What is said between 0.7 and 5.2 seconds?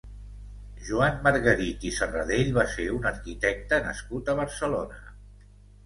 Joan Margarit i Serradell va ser un arquitecte nascut a Barcelona.